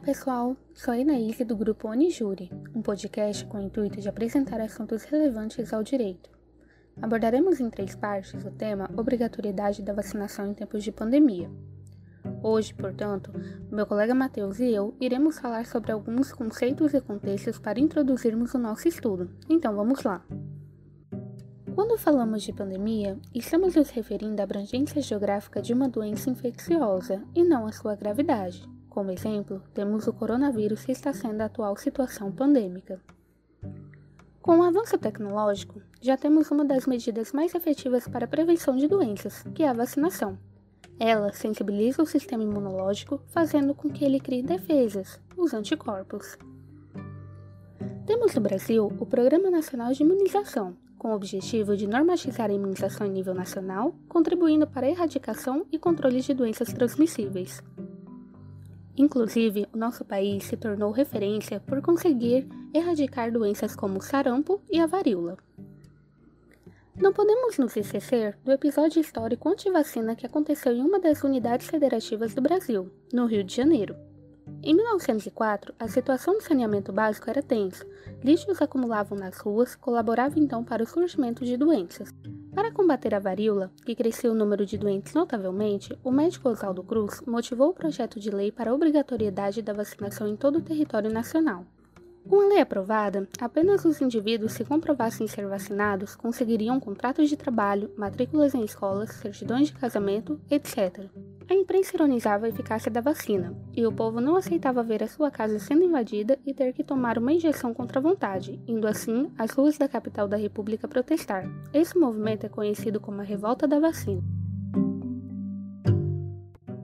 [0.00, 5.04] pessoal, sou a Inaíse do grupo Onijuri, um podcast com o intuito de apresentar assuntos
[5.04, 6.30] relevantes ao direito.
[7.02, 11.50] Abordaremos em três partes o tema obrigatoriedade da vacinação em tempos de pandemia.
[12.42, 13.30] Hoje, portanto,
[13.70, 18.58] meu colega Matheus e eu iremos falar sobre alguns conceitos e contextos para introduzirmos o
[18.58, 19.30] nosso estudo.
[19.50, 20.24] Então vamos lá!
[21.74, 27.44] Quando falamos de pandemia, estamos nos referindo à abrangência geográfica de uma doença infecciosa e
[27.44, 28.79] não à sua gravidade.
[29.00, 33.00] Como exemplo, temos o coronavírus que está sendo a atual situação pandêmica.
[34.42, 38.86] Com o avanço tecnológico, já temos uma das medidas mais efetivas para a prevenção de
[38.86, 40.38] doenças, que é a vacinação.
[40.98, 46.36] Ela sensibiliza o sistema imunológico, fazendo com que ele crie defesas, os anticorpos.
[48.04, 53.06] Temos no Brasil o Programa Nacional de Imunização, com o objetivo de normatizar a imunização
[53.06, 57.62] em nível nacional, contribuindo para a erradicação e controle de doenças transmissíveis.
[58.96, 64.78] Inclusive, o nosso país se tornou referência por conseguir erradicar doenças como o sarampo e
[64.78, 65.36] a varíola.
[66.96, 72.34] Não podemos nos esquecer do episódio histórico anti-vacina que aconteceu em uma das unidades federativas
[72.34, 73.96] do Brasil, no Rio de Janeiro.
[74.62, 77.86] Em 1904, a situação do saneamento básico era tensa.
[78.22, 82.12] Lixos acumulavam nas ruas, colaborava então para o surgimento de doenças.
[82.54, 87.20] Para combater a varíola, que crescia o número de doentes notavelmente, o médico Oswaldo Cruz
[87.26, 91.64] motivou o projeto de lei para a obrigatoriedade da vacinação em todo o território nacional.
[92.28, 97.90] Com a lei aprovada, apenas os indivíduos que comprovassem ser vacinados conseguiriam contratos de trabalho,
[97.96, 101.06] matrículas em escolas, certidões de casamento, etc.
[101.48, 105.30] A imprensa ironizava a eficácia da vacina, e o povo não aceitava ver a sua
[105.30, 109.50] casa sendo invadida e ter que tomar uma injeção contra a vontade, indo assim às
[109.50, 111.50] ruas da capital da República protestar.
[111.74, 114.22] Esse movimento é conhecido como a Revolta da Vacina.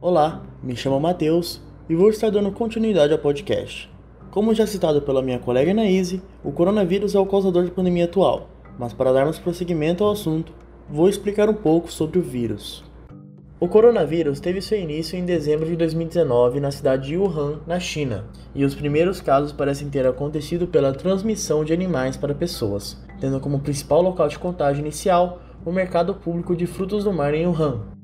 [0.00, 3.97] Olá, me chamo Matheus e vou estar dando continuidade ao podcast.
[4.38, 8.48] Como já citado pela minha colega Anaíse, o coronavírus é o causador da pandemia atual,
[8.78, 10.52] mas para darmos prosseguimento ao assunto,
[10.88, 12.84] vou explicar um pouco sobre o vírus.
[13.58, 18.26] O coronavírus teve seu início em dezembro de 2019 na cidade de Wuhan, na China,
[18.54, 23.58] e os primeiros casos parecem ter acontecido pela transmissão de animais para pessoas, tendo como
[23.58, 27.97] principal local de contágio inicial o mercado público de frutos do mar em Wuhan.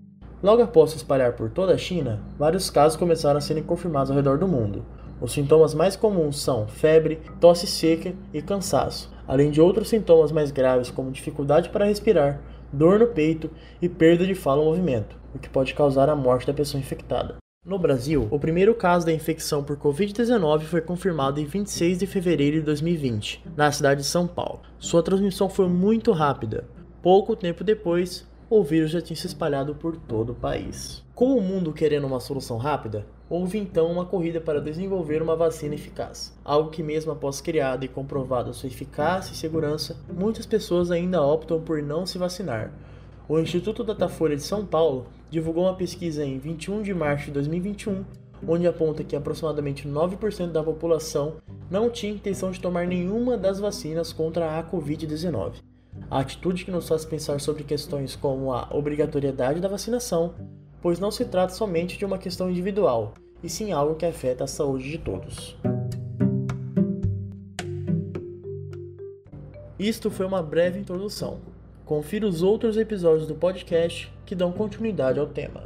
[0.44, 4.16] Logo após se espalhar por toda a China, vários casos começaram a serem confirmados ao
[4.16, 4.84] redor do mundo,
[5.18, 10.50] os sintomas mais comuns são febre, tosse seca e cansaço, além de outros sintomas mais
[10.50, 13.50] graves como dificuldade para respirar, dor no peito
[13.80, 17.36] e perda de fala ou movimento, o que pode causar a morte da pessoa infectada.
[17.64, 22.58] No Brasil, o primeiro caso da infecção por Covid-19 foi confirmado em 26 de fevereiro
[22.58, 24.60] de 2020, na cidade de São Paulo.
[24.78, 26.68] Sua transmissão foi muito rápida.
[27.00, 31.02] Pouco tempo depois, o vírus já tinha se espalhado por todo o país.
[31.14, 35.74] Com o mundo querendo uma solução rápida, houve então uma corrida para desenvolver uma vacina
[35.74, 41.22] eficaz, algo que, mesmo após criada e comprovada sua eficácia e segurança, muitas pessoas ainda
[41.22, 42.72] optam por não se vacinar.
[43.26, 48.04] O Instituto Datafolha de São Paulo divulgou uma pesquisa em 21 de março de 2021,
[48.46, 51.36] onde aponta que aproximadamente 9% da população
[51.70, 55.54] não tinha intenção de tomar nenhuma das vacinas contra a Covid-19.
[56.10, 60.34] A atitude que nos faz pensar sobre questões como a obrigatoriedade da vacinação,
[60.80, 64.46] pois não se trata somente de uma questão individual, e sim algo que afeta a
[64.46, 65.56] saúde de todos.
[69.78, 71.40] Isto foi uma breve introdução.
[71.84, 75.62] Confira os outros episódios do podcast que dão continuidade ao tema.